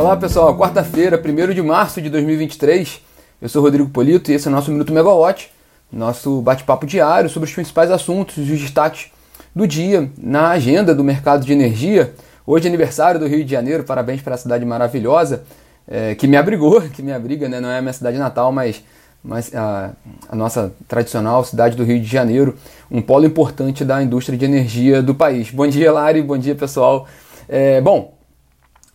[0.00, 3.02] Olá pessoal, quarta-feira, 1 de março de 2023.
[3.38, 5.52] Eu sou Rodrigo Polito e esse é o nosso Minuto Megawatt,
[5.92, 9.12] nosso bate-papo diário sobre os principais assuntos e os destaques
[9.54, 12.14] do dia na agenda do mercado de energia.
[12.46, 15.42] Hoje é aniversário do Rio de Janeiro, parabéns para a cidade maravilhosa
[15.86, 17.60] é, que me abrigou, que me abriga, né?
[17.60, 18.82] não é a minha cidade natal, mas,
[19.22, 19.90] mas a,
[20.30, 22.56] a nossa tradicional cidade do Rio de Janeiro,
[22.90, 25.50] um polo importante da indústria de energia do país.
[25.50, 27.06] Bom dia, Lari, bom dia pessoal.
[27.46, 28.18] É, bom,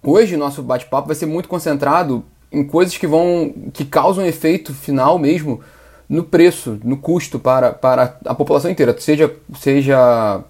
[0.05, 5.17] Hoje nosso bate-papo vai ser muito concentrado em coisas que vão que causam efeito final
[5.17, 5.61] mesmo
[6.07, 10.43] no preço, no custo para, para a população inteira, seja seja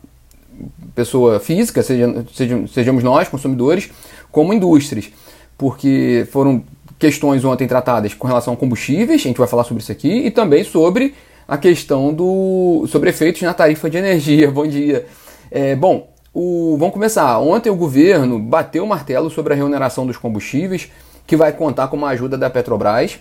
[0.94, 3.90] pessoa física, seja, seja sejamos nós consumidores,
[4.30, 5.10] como indústrias,
[5.58, 6.62] porque foram
[7.00, 10.32] questões ontem tratadas com relação a combustíveis, a gente vai falar sobre isso aqui, e
[10.32, 11.14] também sobre
[11.48, 14.52] a questão do sobre efeitos na tarifa de energia.
[14.52, 15.06] Bom dia.
[15.50, 17.40] É, bom, o, vamos começar.
[17.40, 20.92] Ontem o governo bateu o martelo sobre a remuneração dos combustíveis,
[21.26, 23.18] que vai contar com uma ajuda da Petrobras.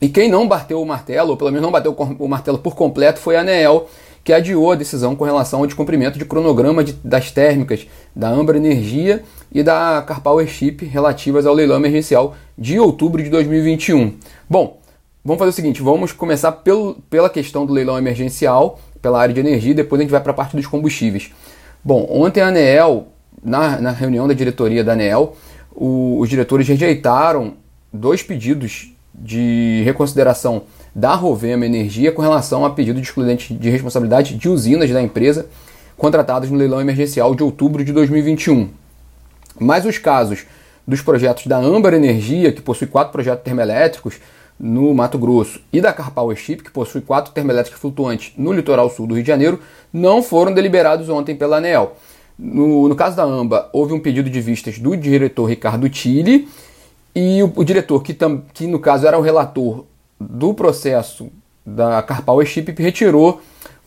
[0.00, 3.20] E quem não bateu o martelo, ou pelo menos não bateu o martelo por completo,
[3.20, 3.86] foi a ANEEL,
[4.24, 8.56] que adiou a decisão com relação ao descumprimento de cronograma de, das térmicas da Ambra
[8.56, 14.14] Energia e da Carpower Chip relativas ao leilão emergencial de outubro de 2021.
[14.48, 14.78] Bom,
[15.22, 19.40] vamos fazer o seguinte, vamos começar pelo, pela questão do leilão emergencial, pela área de
[19.40, 21.30] energia, e depois a gente vai para a parte dos combustíveis.
[21.82, 23.08] Bom, ontem a ANEEL,
[23.42, 25.34] na, na reunião da diretoria da ANEEL,
[25.74, 27.54] os diretores rejeitaram
[27.92, 30.64] dois pedidos de reconsideração
[30.94, 35.46] da Rovema Energia com relação a pedido de excludente de responsabilidade de usinas da empresa
[35.96, 38.68] contratadas no leilão emergencial de outubro de 2021.
[39.58, 40.44] Mas os casos
[40.86, 44.18] dos projetos da Ambar Energia, que possui quatro projetos termoelétricos
[44.60, 49.06] no Mato Grosso, e da Carpower Ship, que possui quatro termoelétricas flutuantes no litoral sul
[49.06, 49.58] do Rio de Janeiro,
[49.90, 51.96] não foram deliberados ontem pela ANEEL.
[52.38, 56.46] No, no caso da AMBA, houve um pedido de vistas do diretor Ricardo Tille
[57.14, 59.84] e o, o diretor, que, tam, que no caso era o relator
[60.20, 61.28] do processo
[61.64, 63.40] da Carpower Chip, retirou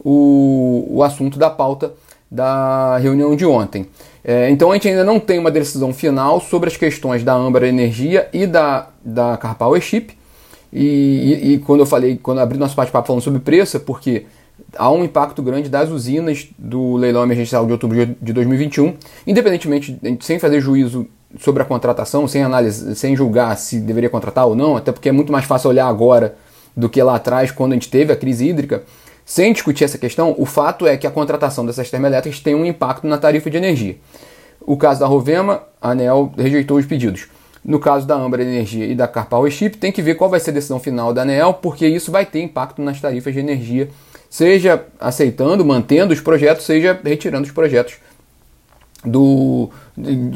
[0.04, 1.94] o, o assunto da pauta
[2.30, 3.88] da reunião de ontem.
[4.24, 7.64] É, então a gente ainda não tem uma decisão final sobre as questões da Amber
[7.64, 10.18] Energia e da, da Carpower Chip.
[10.74, 13.80] E, e, e, quando eu falei, quando eu abri nosso bate-papo falando sobre preço, é
[13.80, 14.26] porque
[14.76, 18.96] há um impacto grande das usinas do leilão emergencial de outubro de 2021,
[19.28, 21.06] independentemente, sem fazer juízo
[21.40, 25.12] sobre a contratação, sem análise, sem julgar se deveria contratar ou não, até porque é
[25.12, 26.36] muito mais fácil olhar agora
[26.76, 28.84] do que lá atrás, quando a gente teve a crise hídrica.
[29.26, 33.08] Sem discutir essa questão, o fato é que a contratação dessas termoelétricas tem um impacto
[33.08, 33.96] na tarifa de energia.
[34.60, 37.28] O caso da Rovema, a ANEL rejeitou os pedidos.
[37.64, 40.52] No caso da Amber Energia e da Carpower Chip, tem que ver qual vai ser
[40.52, 43.90] a decisão final da ANEL, porque isso vai ter impacto nas tarifas de energia
[44.34, 47.98] seja aceitando, mantendo os projetos, seja retirando os projetos
[49.06, 49.70] do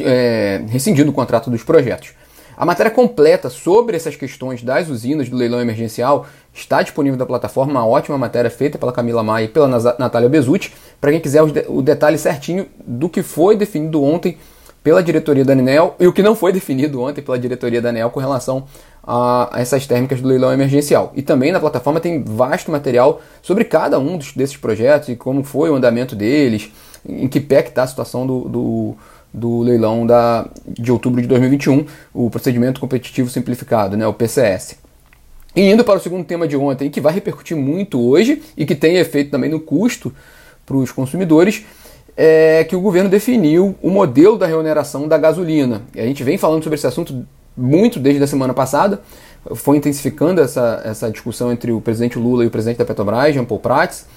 [0.02, 2.14] é, rescindindo o contrato dos projetos.
[2.56, 7.72] A matéria completa sobre essas questões das usinas do leilão emergencial está disponível na plataforma,
[7.72, 9.68] uma ótima matéria feita pela Camila Maia e pela
[9.98, 10.72] Natália Bezutti,
[11.02, 14.38] para quem quiser o detalhe certinho do que foi definido ontem
[14.88, 18.10] pela diretoria da ANEL e o que não foi definido ontem pela diretoria da ANEL
[18.10, 18.64] com relação
[19.06, 21.12] a, essas térmicas do leilão emergencial.
[21.14, 25.44] E também na plataforma tem vasto material sobre cada um dos, desses projetos e como
[25.44, 26.72] foi o andamento deles,
[27.06, 28.96] em que pé está a situação do, do,
[29.34, 34.78] do, leilão da, de outubro de 2021, o procedimento competitivo simplificado, né, o PCS.
[35.54, 38.74] E indo para o segundo tema de ontem, que vai repercutir muito hoje e que
[38.74, 40.14] tem efeito também no custo
[40.66, 41.66] para os consumidores,
[42.18, 45.84] é que o governo definiu o modelo da remuneração da gasolina.
[45.94, 47.24] E a gente vem falando sobre esse assunto
[47.56, 49.02] muito desde a semana passada.
[49.54, 53.46] Foi intensificando essa, essa discussão entre o presidente Lula e o presidente da Petrobras, Jean
[53.46, 54.08] Paul Prats.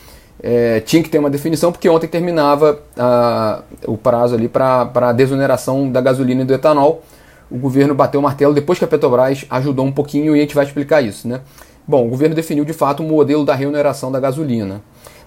[0.42, 5.12] É, tinha que ter uma definição, porque ontem terminava a, o prazo ali para a
[5.12, 7.02] desoneração da gasolina e do etanol.
[7.50, 10.54] O governo bateu o martelo depois que a Petrobras ajudou um pouquinho e a gente
[10.54, 11.28] vai explicar isso.
[11.28, 11.40] Né?
[11.86, 14.80] Bom, o governo definiu de fato o modelo da remuneração da gasolina.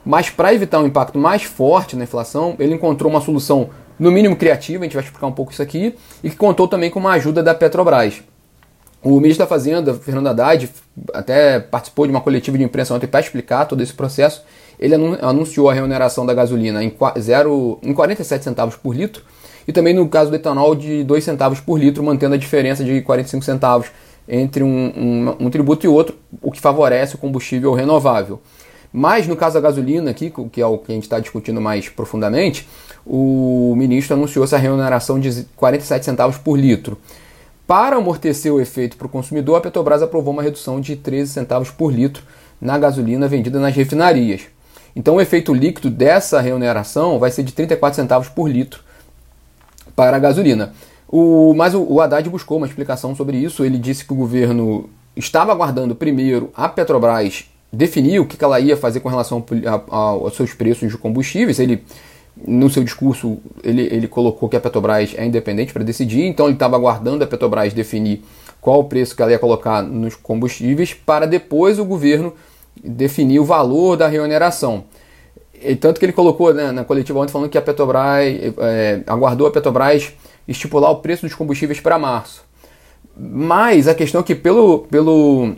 [0.05, 4.35] Mas para evitar um impacto mais forte na inflação, ele encontrou uma solução no mínimo
[4.35, 7.13] criativa, a gente vai explicar um pouco isso aqui, e que contou também com uma
[7.13, 8.21] ajuda da Petrobras.
[9.01, 10.69] O ministro da Fazenda, Fernando Haddad,
[11.13, 14.43] até participou de uma coletiva de imprensa ontem para explicar todo esse processo.
[14.79, 19.21] Ele anunciou a remuneração da gasolina em, zero, em 47 centavos por litro
[19.67, 23.01] e também no caso do etanol de 2 centavos por litro, mantendo a diferença de
[23.01, 23.87] 45 centavos
[24.27, 28.41] entre um, um, um tributo e outro, o que favorece o combustível renovável.
[28.93, 31.89] Mas no caso da gasolina aqui, que é o que a gente está discutindo mais
[31.89, 32.67] profundamente,
[33.03, 36.95] o ministro anunciou essa remuneração de 47 centavos por litro.
[37.65, 41.71] Para amortecer o efeito para o consumidor, a Petrobras aprovou uma redução de 13 centavos
[41.71, 42.23] por litro
[42.61, 44.41] na gasolina vendida nas refinarias.
[44.95, 48.83] Então, o efeito líquido dessa remuneração vai ser de 34 centavos por litro
[49.95, 50.73] para a gasolina.
[51.07, 53.65] O, mas o, o Haddad buscou uma explicação sobre isso.
[53.65, 58.77] Ele disse que o governo estava aguardando primeiro a Petrobras definir o que, ela ia
[58.77, 59.43] fazer com relação
[59.89, 61.59] aos seus preços de combustíveis.
[61.59, 61.83] Ele,
[62.45, 66.53] no seu discurso, ele, ele colocou que a Petrobras é independente para decidir, então ele
[66.53, 68.23] estava aguardando a Petrobras definir
[68.61, 72.33] qual o preço que ela ia colocar nos combustíveis para depois o governo
[72.83, 74.83] definir o valor da reoneração.
[75.61, 78.23] E tanto que ele colocou né, na coletiva ontem falando que a Petrobras
[78.59, 80.13] é, aguardou a Petrobras
[80.47, 82.43] estipular o preço dos combustíveis para março.
[83.17, 85.55] Mas a questão é que pelo, pelo,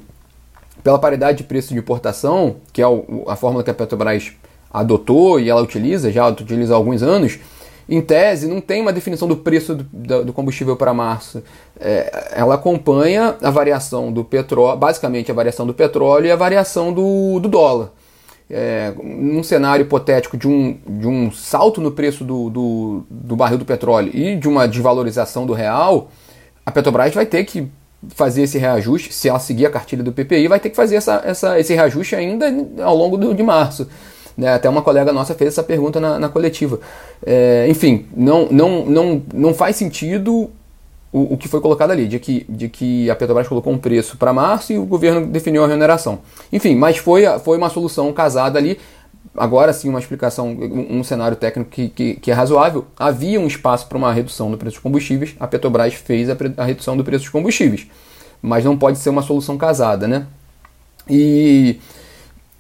[0.85, 2.85] pela paridade de preço de importação, que é
[3.25, 4.33] a fórmula que a Petrobras
[4.71, 7.39] adotou e ela utiliza, já utiliza há alguns anos,
[7.89, 11.41] em tese não tem uma definição do preço do, combustível para março.
[11.79, 16.93] É, ela acompanha a variação do petróleo, basicamente a variação do petróleo e a variação
[16.93, 17.89] do, do dólar.
[18.47, 23.57] É, num cenário hipotético de um, de um salto no preço do, do, do barril
[23.57, 26.11] do petróleo e de uma desvalorização do real,
[26.63, 27.71] a Petrobras vai ter que
[28.09, 31.21] fazer esse reajuste, se ela seguir a cartilha do PPI, vai ter que fazer essa,
[31.25, 32.45] essa, esse reajuste ainda
[32.83, 33.87] ao longo do, de março.
[34.37, 34.53] Né?
[34.53, 36.79] Até uma colega nossa fez essa pergunta na, na coletiva.
[37.25, 40.49] É, enfim, não, não, não, não faz sentido
[41.11, 44.17] o, o, que foi colocado ali, de que, de que a Petrobras colocou um preço
[44.17, 46.19] para março e o governo definiu a remuneração.
[46.51, 48.77] Enfim, mas foi, foi uma solução casada ali
[49.37, 53.87] agora sim uma explicação, um, cenário técnico que, que, que, é razoável, havia um espaço
[53.87, 57.23] para uma redução do preço dos combustíveis, a Petrobras fez a, a, redução do preço
[57.23, 57.87] dos combustíveis,
[58.41, 60.27] mas não pode ser uma solução casada, né?
[61.09, 61.79] E,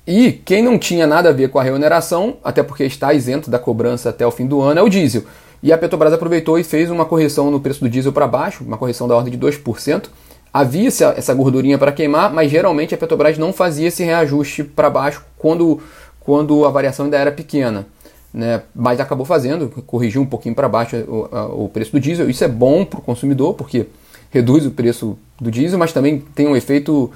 [0.05, 3.57] e quem não tinha nada a ver com a remuneração, até porque está isento da
[3.57, 5.23] cobrança até o fim do ano, é o diesel.
[5.63, 8.77] E a Petrobras aproveitou e fez uma correção no preço do diesel para baixo, uma
[8.77, 10.09] correção da ordem de 2%.
[10.53, 15.25] Havia essa gordurinha para queimar, mas geralmente a Petrobras não fazia esse reajuste para baixo
[15.37, 15.81] quando
[16.25, 17.85] quando a variação ainda era pequena.
[18.33, 22.29] Né, mas acabou fazendo, corrigiu um pouquinho para baixo o, o, preço do diesel.
[22.29, 23.87] Isso é bom para o consumidor, porque
[24.29, 27.09] reduz o preço do diesel, mas também tem um efeito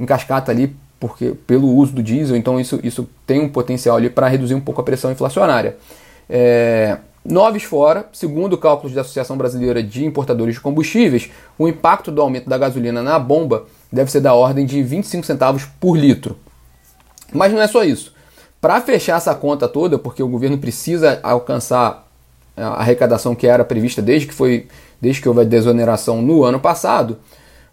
[0.00, 4.08] em cascata ali porque, pelo uso do diesel, então isso, isso tem um potencial ali
[4.08, 5.76] para reduzir um pouco a pressão inflacionária.
[6.30, 11.28] É, noves fora, segundo cálculos da Associação Brasileira de Importadores de Combustíveis,
[11.58, 15.64] o impacto do aumento da gasolina na bomba deve ser da ordem de 25 centavos
[15.80, 16.38] por litro.
[17.32, 18.11] Mas não é só isso.
[18.62, 22.06] Para fechar essa conta toda, porque o governo precisa alcançar
[22.56, 24.68] a arrecadação que era prevista desde que foi
[25.00, 27.18] desde que houve a desoneração no ano passado,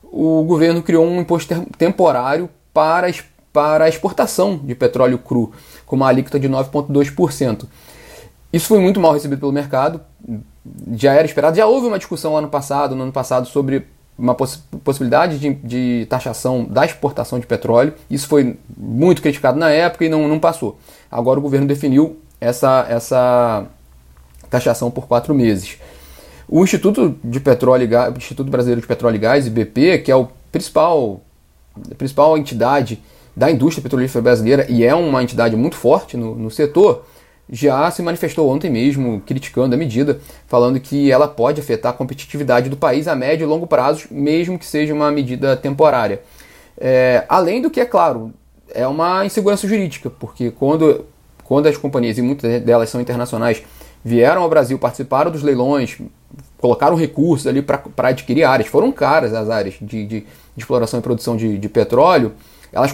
[0.01, 3.07] o governo criou um imposto temporário para,
[3.53, 5.51] para a exportação de petróleo cru,
[5.85, 7.67] com uma alíquota de 9,2%.
[8.51, 10.01] Isso foi muito mal recebido pelo mercado,
[10.93, 13.85] já era esperado, já houve uma discussão lá no passado, no ano passado, sobre
[14.19, 17.93] uma poss possibilidade de, de, taxação da exportação de petróleo.
[18.09, 20.77] Isso foi muito criticado na época e não, não passou.
[21.09, 23.65] Agora o governo definiu essa, essa
[24.49, 25.77] taxação por quatro meses.
[26.47, 30.27] O Instituto de Petróleo Gás, Instituto Brasileiro de Petróleo e Gás, IBP, que é o
[30.51, 31.21] principal,
[31.89, 33.01] a principal entidade
[33.35, 37.05] da indústria petrolífera brasileira e é uma entidade muito forte no, no setor,
[37.51, 42.69] já se manifestou ontem mesmo criticando a medida, falando que ela pode afetar a competitividade
[42.69, 46.21] do país a médio e longo prazo, mesmo que seja uma medida temporária.
[46.77, 48.31] É, além do que, é claro,
[48.73, 51.05] é uma insegurança jurídica, porque quando,
[51.43, 53.63] quando as companhias, e muitas delas são internacionais,
[54.03, 55.97] vieram ao Brasil, participaram dos leilões,
[56.57, 60.25] colocaram recursos ali para adquirir áreas, foram caras as áreas de, de, de
[60.55, 62.33] exploração e produção de, de petróleo,
[62.71, 62.93] elas,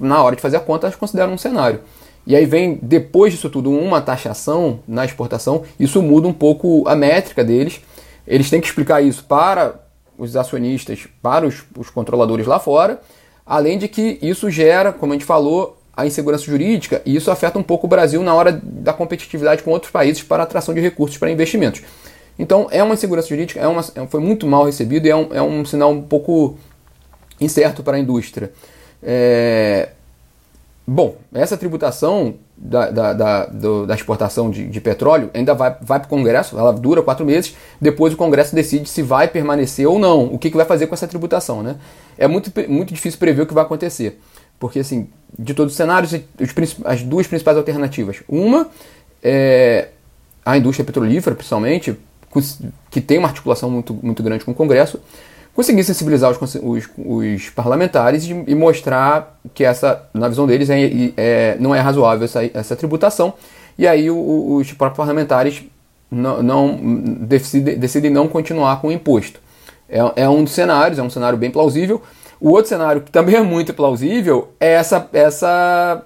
[0.00, 1.80] na hora de fazer a conta, elas consideram um cenário.
[2.26, 6.96] E aí vem, depois disso tudo, uma taxação na exportação, isso muda um pouco a
[6.96, 7.80] métrica deles.
[8.26, 9.80] Eles têm que explicar isso para
[10.18, 13.00] os acionistas, para os, os controladores lá fora,
[13.44, 17.58] além de que isso gera, como a gente falou, a insegurança jurídica e isso afeta
[17.58, 21.16] um pouco o Brasil na hora da competitividade com outros países para atração de recursos
[21.16, 21.82] para investimentos.
[22.38, 25.28] Então é uma insegurança jurídica, é uma, é, foi muito mal recebido e é um,
[25.32, 26.58] é um sinal um pouco
[27.40, 28.52] incerto para a indústria.
[29.02, 29.90] É,
[30.86, 33.46] Bom, essa tributação da, da, da,
[33.86, 37.56] da exportação de, de, petróleo ainda vai, vai para o Congresso, ela dura quatro meses,
[37.80, 40.94] depois o Congresso decide se vai permanecer ou não, o que, que vai fazer com
[40.94, 41.60] essa tributação.
[41.60, 41.76] Né?
[42.16, 44.20] É muito, muito difícil prever o que vai acontecer,
[44.60, 48.22] porque assim, de todos os cenários, os, as duas principais alternativas.
[48.28, 48.68] Uma
[49.22, 49.88] é
[50.44, 51.96] a indústria petrolífera, principalmente,
[52.90, 55.00] que tem uma articulação muito, muito grande com o Congresso,
[55.56, 61.12] conseguir sensibilizar os, os, os parlamentares e, e, mostrar que essa, na visão deles, é,
[61.16, 63.32] é, não é razoável essa, essa tributação.
[63.78, 65.62] E aí o, os próprios parlamentares
[66.10, 66.76] não, não
[67.22, 69.40] decidem, decidem não continuar com o imposto.
[69.88, 72.02] É, é, um dos cenários, é um cenário bem plausível.
[72.38, 76.02] O outro cenário que também é muito plausível é essa, essa,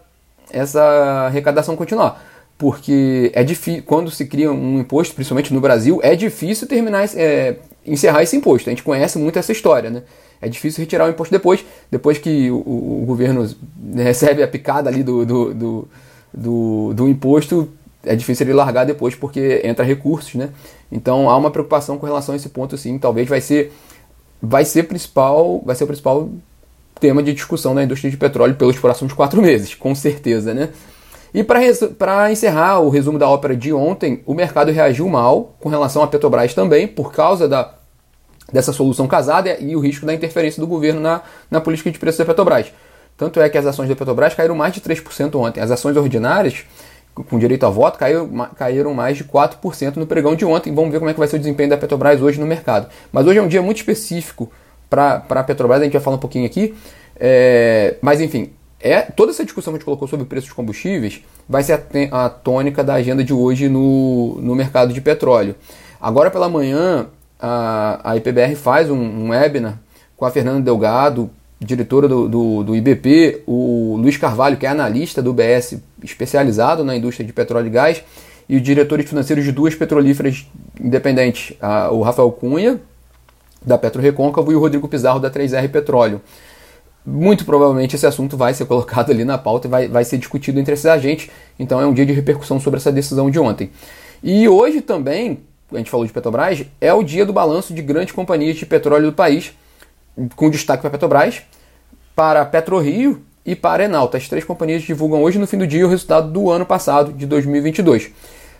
[0.52, 0.82] essa
[1.26, 2.22] arrecadação continuar.
[2.56, 7.56] porque é difícil, quando se cria um imposto, principalmente no Brasil, é difícil terminar, é,
[7.86, 8.68] encerrar esse imposto.
[8.68, 10.02] A gente conhece muito essa história, né?
[10.40, 13.48] É difícil retirar o imposto depois, depois que o, o governo
[13.94, 15.88] recebe a picada ali do, do, do,
[16.32, 17.68] do, do imposto,
[18.04, 20.50] é difícil ele largar depois porque entra recursos, né?
[20.90, 22.98] Então há uma preocupação com relação a esse ponto, sim.
[22.98, 23.72] Talvez vai ser,
[24.40, 26.30] vai ser principal, vai ser o principal
[26.98, 30.70] tema de discussão na indústria de petróleo pelos próximos quatro meses, com certeza, né?
[31.32, 36.02] E para encerrar o resumo da ópera de ontem, o mercado reagiu mal com relação
[36.02, 37.72] à Petrobras também, por causa da,
[38.52, 42.18] dessa solução casada e o risco da interferência do governo na, na política de preços
[42.18, 42.72] da Petrobras.
[43.16, 45.60] Tanto é que as ações da Petrobras caíram mais de 3% ontem.
[45.60, 46.64] As ações ordinárias,
[47.14, 50.74] com direito a voto, caíram, caíram mais de 4% no pregão de ontem.
[50.74, 52.88] Vamos ver como é que vai ser o desempenho da Petrobras hoje no mercado.
[53.12, 54.50] Mas hoje é um dia muito específico
[54.88, 56.74] para a Petrobras, a gente vai falar um pouquinho aqui.
[57.16, 61.20] É, mas enfim, é toda essa discussão que a gente colocou sobre o preço combustíveis
[61.48, 65.54] vai ser a, a tônica da agenda de hoje no, no mercado de petróleo.
[66.00, 67.06] Agora pela manhã,
[67.38, 69.78] a, a IPBR faz um, um webinar
[70.16, 75.20] com a Fernanda Delgado, diretora do, do, do, IBP, o Luiz Carvalho, que é analista
[75.20, 78.02] do BS especializado na indústria de petróleo e gás,
[78.48, 80.46] e os diretores financeiros de duas petrolíferas
[80.80, 82.80] independentes, a, o Rafael Cunha,
[83.64, 86.22] da Petro Recôncavo, e o Rodrigo Pizarro, da 3R Petróleo
[87.04, 90.58] muito provavelmente esse assunto vai ser colocado ali na pauta e vai, vai ser discutido
[90.60, 91.30] entre esses agentes.
[91.58, 93.70] Então é um dia de repercussão sobre essa decisão de ontem.
[94.22, 95.40] E hoje também,
[95.72, 99.10] a gente falou de Petrobras, é o dia do balanço de grandes companhias de petróleo
[99.10, 99.52] do país,
[100.36, 101.42] com destaque para Petrobras,
[102.14, 104.18] para PetroRio e para Enalta.
[104.18, 107.24] As três companhias divulgam hoje no fim do dia o resultado do ano passado, de
[107.26, 108.10] 2022.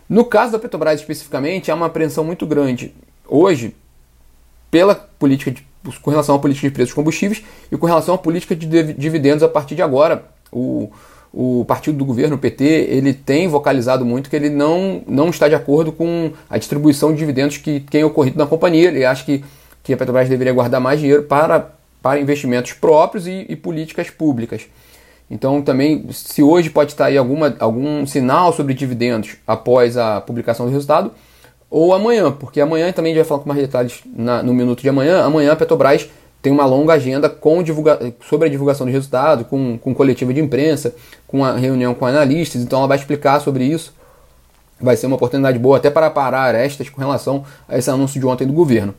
[0.09, 2.93] No caso da Petrobras especificamente, há uma apreensão muito grande
[3.27, 3.75] hoje
[4.71, 5.65] pela política de
[6.01, 9.43] com relação à política de preços de combustíveis e com relação à política de dividendos
[9.43, 10.25] a partir de agora.
[10.51, 10.91] O,
[11.33, 15.47] o partido do governo, o PT, ele tem vocalizado muito que ele não, não está
[15.47, 18.89] de acordo com a distribuição de dividendos que tem ocorrido na companhia.
[18.89, 19.43] Ele acha que,
[19.81, 21.71] que a Petrobras deveria guardar mais dinheiro para,
[22.01, 24.63] para investimentos próprios e, e políticas públicas.
[25.29, 30.65] Então, também, se hoje pode estar aí alguma, algum sinal sobre dividendos após a publicação
[30.65, 31.11] do resultado,
[31.71, 34.81] ou amanhã, porque amanhã também a gente vai falar com mais detalhes na, no minuto
[34.81, 35.23] de amanhã.
[35.23, 36.09] Amanhã a Petrobras
[36.41, 40.41] tem uma longa agenda com divulga sobre a divulgação de resultado, com, com coletiva de
[40.41, 40.93] imprensa,
[41.25, 43.93] com a reunião com analistas, então ela vai explicar sobre isso.
[44.81, 48.25] Vai ser uma oportunidade boa até para parar arestas com relação a esse anúncio de
[48.25, 48.93] ontem do governo.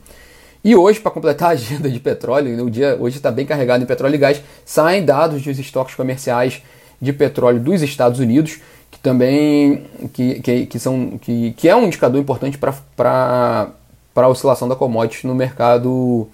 [0.63, 3.83] E hoje, para completar a agenda de petróleo, né, o dia hoje está bem carregado
[3.83, 6.63] em petróleo e gás, saem dados dos estoques comerciais
[6.99, 8.59] de petróleo dos Estados Unidos
[8.93, 13.71] que também que, que, que, são, que, que é um indicador importante para
[14.15, 16.27] a oscilação da commodity no mercado,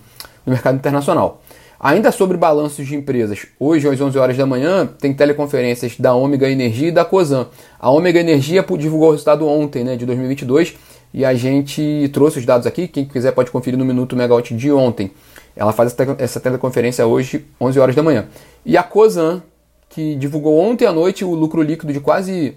[0.46, 1.42] no mercado internacional.
[1.80, 6.50] Ainda sobre balanços de empresas, hoje às 11 horas da manhã tem teleconferências da Ômega
[6.50, 7.48] Energia e da Cosan.
[7.80, 10.76] A Ômega Energia divulgou o resultado ontem, né, de 2022,
[11.14, 14.70] e a gente trouxe os dados aqui, quem quiser pode conferir no Minuto Megawatt de
[14.70, 15.12] ontem.
[15.56, 18.28] Ela faz essa teleconferência hoje, 11 horas da manhã.
[18.66, 19.42] E a Cosan
[19.90, 22.56] que divulgou ontem à noite o lucro líquido de quase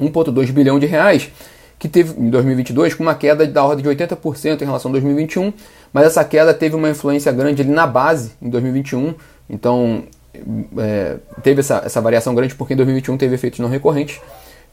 [0.00, 1.30] 1,2 bilhão de reais,
[1.78, 5.52] que teve em 2022 com uma queda da ordem de 80% em relação a 2021,
[5.92, 9.14] mas essa queda teve uma influência grande ali na base em 2021,
[9.50, 10.04] então
[10.78, 14.20] é, teve essa, essa variação grande porque em 2021 teve efeitos não recorrentes,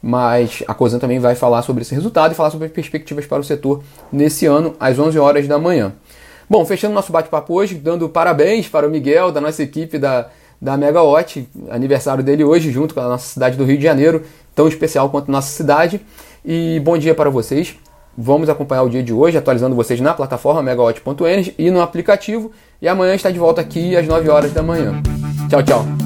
[0.02, 3.44] mas a COSAN também vai falar sobre esse resultado e falar sobre perspectivas para o
[3.44, 5.94] setor nesse ano, às 11 horas da manhã.
[6.50, 10.30] Bom, fechando nosso bate-papo hoje, dando parabéns para o Miguel, da nossa equipe da
[10.64, 14.24] da Megawatt, aniversário dele hoje, junto com a nossa cidade do Rio de Janeiro,
[14.56, 16.00] tão especial quanto nossa cidade.
[16.46, 17.76] E bom dia para vocês.
[18.18, 22.52] Vamos acompanhar o dia de hoje, atualizando vocês na plataforma megawatt.energy e no aplicativo.
[22.82, 25.02] E amanhã está de volta aqui às 9 horas da manhã.
[25.50, 26.03] Tchau, tchau.